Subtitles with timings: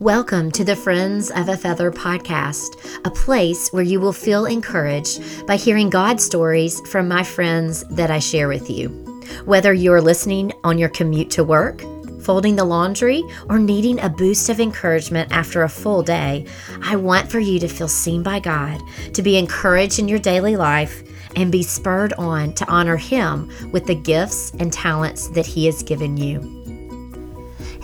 [0.00, 5.46] Welcome to the Friends of a Feather podcast, a place where you will feel encouraged
[5.46, 8.90] by hearing God stories from my friends that I share with you.
[9.46, 11.80] Whether you're listening on your commute to work,
[12.20, 16.44] folding the laundry, or needing a boost of encouragement after a full day,
[16.82, 18.82] I want for you to feel seen by God,
[19.14, 21.02] to be encouraged in your daily life,
[21.36, 25.82] and be spurred on to honor Him with the gifts and talents that He has
[25.82, 26.65] given you.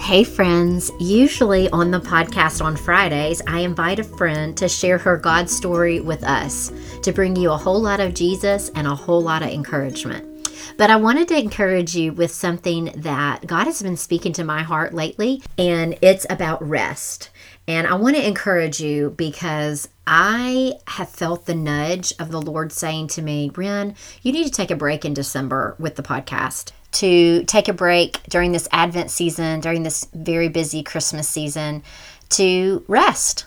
[0.02, 0.90] Hey, friends.
[0.98, 6.00] Usually on the podcast on Fridays, I invite a friend to share her God story
[6.00, 6.72] with us
[7.02, 10.50] to bring you a whole lot of Jesus and a whole lot of encouragement.
[10.76, 14.64] But I wanted to encourage you with something that God has been speaking to my
[14.64, 17.30] heart lately, and it's about rest.
[17.68, 22.72] And I want to encourage you because I have felt the nudge of the Lord
[22.72, 26.72] saying to me, Ren, you need to take a break in December with the podcast
[26.92, 31.82] to take a break during this Advent season, during this very busy Christmas season,
[32.30, 33.46] to rest.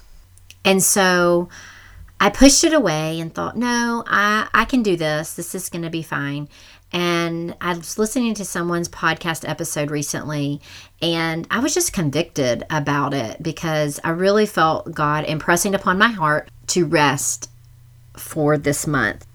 [0.63, 1.49] And so
[2.19, 5.33] I pushed it away and thought, no, I, I can do this.
[5.33, 6.49] This is going to be fine.
[6.91, 10.61] And I was listening to someone's podcast episode recently,
[11.01, 16.07] and I was just convicted about it because I really felt God impressing upon my
[16.07, 17.49] heart to rest
[18.15, 19.25] for this month.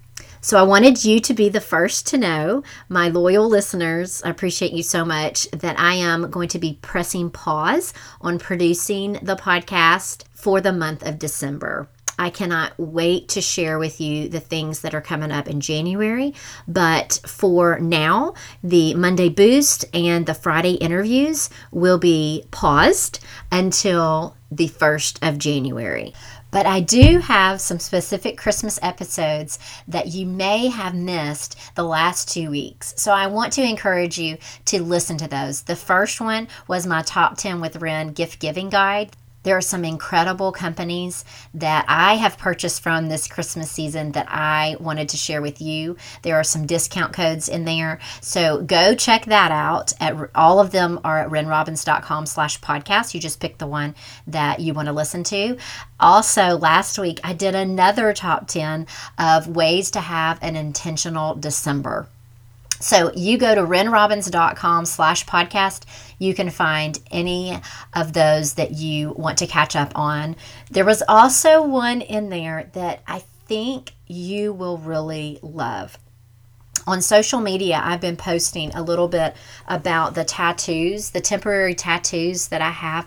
[0.43, 4.23] So I wanted you to be the first to know, my loyal listeners.
[4.25, 9.19] I appreciate you so much that I am going to be pressing pause on producing
[9.23, 11.91] the podcast for the month of December.
[12.19, 16.35] I cannot wait to share with you the things that are coming up in January.
[16.67, 23.21] But for now, the Monday Boost and the Friday interviews will be paused
[23.53, 26.13] until the 1st of January.
[26.51, 32.29] But I do have some specific Christmas episodes that you may have missed the last
[32.29, 32.95] two weeks.
[32.97, 35.62] So I want to encourage you to listen to those.
[35.62, 39.17] The first one was my top 10 with Ren gift giving guide.
[39.43, 41.25] There are some incredible companies
[41.55, 45.97] that I have purchased from this Christmas season that I wanted to share with you.
[46.23, 48.00] There are some discount codes in there.
[48.21, 49.93] So go check that out.
[50.00, 53.15] At, all of them are at renrobbins.com slash podcast.
[53.15, 53.95] You just pick the one
[54.27, 55.56] that you want to listen to.
[55.99, 58.87] Also, last week I did another top 10
[59.19, 62.09] of ways to have an intentional December.
[62.81, 65.85] So you go to renrobbins.com slash podcast.
[66.19, 67.61] You can find any
[67.95, 70.35] of those that you want to catch up on.
[70.71, 75.99] There was also one in there that I think you will really love.
[76.87, 79.37] On social media, I've been posting a little bit
[79.69, 83.07] about the tattoos, the temporary tattoos that I have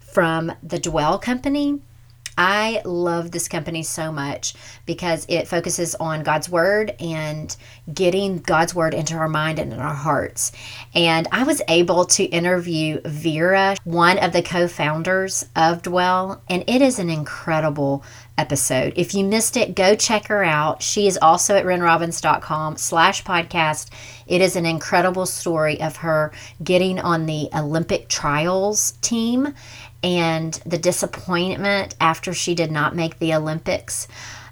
[0.00, 1.80] from the Dwell Company.
[2.38, 4.54] I love this company so much
[4.84, 7.54] because it focuses on God's word and
[7.92, 10.52] getting God's word into our mind and in our hearts.
[10.94, 16.64] And I was able to interview Vera, one of the co founders of Dwell, and
[16.66, 18.04] it is an incredible
[18.38, 18.92] episode.
[18.96, 20.82] If you missed it, go check her out.
[20.82, 23.90] She is also at renrobbins.com slash podcast.
[24.26, 26.32] It is an incredible story of her
[26.62, 29.54] getting on the Olympic trials team
[30.02, 34.06] and the disappointment after she did not make the Olympics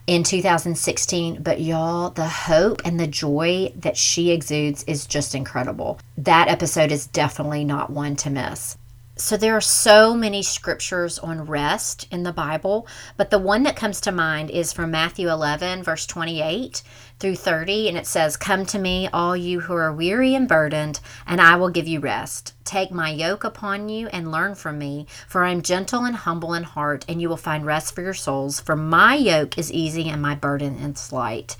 [0.06, 1.42] in 2016.
[1.42, 6.00] But y'all, the hope and the joy that she exudes is just incredible.
[6.18, 8.76] That episode is definitely not one to miss.
[9.16, 13.76] So, there are so many scriptures on rest in the Bible, but the one that
[13.76, 16.82] comes to mind is from Matthew 11, verse 28
[17.20, 20.98] through 30, and it says, Come to me, all you who are weary and burdened,
[21.28, 22.54] and I will give you rest.
[22.64, 26.52] Take my yoke upon you and learn from me, for I am gentle and humble
[26.52, 28.58] in heart, and you will find rest for your souls.
[28.58, 31.56] For my yoke is easy and my burden is light.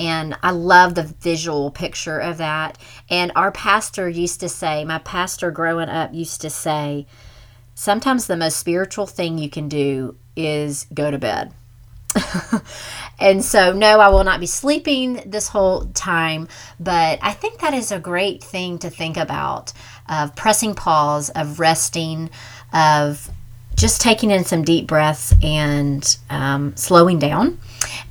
[0.00, 2.78] And I love the visual picture of that.
[3.10, 7.06] And our pastor used to say, my pastor growing up used to say,
[7.74, 11.52] sometimes the most spiritual thing you can do is go to bed.
[13.20, 16.48] and so, no, I will not be sleeping this whole time,
[16.80, 19.74] but I think that is a great thing to think about
[20.08, 22.30] of pressing pause, of resting,
[22.72, 23.30] of
[23.76, 27.60] just taking in some deep breaths and um, slowing down.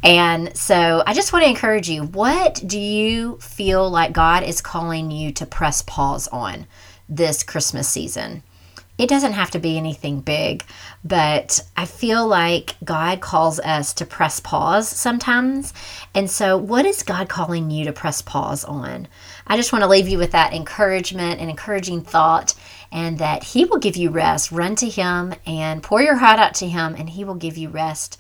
[0.04, 4.62] And so I just want to encourage you what do you feel like God is
[4.62, 6.68] calling you to press pause on
[7.08, 8.44] this Christmas season?
[9.00, 10.66] It doesn't have to be anything big,
[11.06, 15.74] but I feel like God calls us to press pause sometimes.
[16.14, 19.08] And so, what is God calling you to press pause on?
[19.48, 22.56] I just want to leave you with that encouragement and encouraging thought
[22.92, 24.52] and that He will give you rest.
[24.52, 27.70] Run to Him and pour your heart out to Him, and He will give you
[27.70, 28.20] rest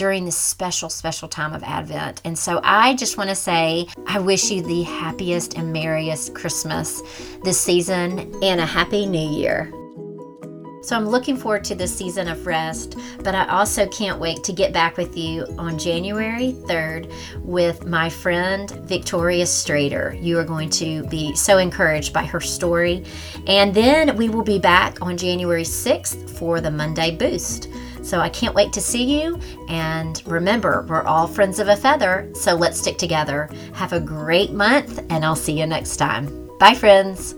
[0.00, 2.22] during this special, special time of Advent.
[2.24, 7.02] And so I just want to say, I wish you the happiest and merriest Christmas
[7.44, 9.70] this season and a happy new year.
[10.82, 14.54] So I'm looking forward to this season of rest, but I also can't wait to
[14.54, 17.12] get back with you on January 3rd
[17.44, 20.18] with my friend Victoria Strader.
[20.22, 23.04] You are going to be so encouraged by her story.
[23.46, 27.68] And then we will be back on January 6th for the Monday Boost.
[28.02, 29.38] So I can't wait to see you.
[29.68, 33.48] And remember, we're all friends of a feather, so let's stick together.
[33.74, 36.48] Have a great month, and I'll see you next time.
[36.58, 37.34] Bye, friends.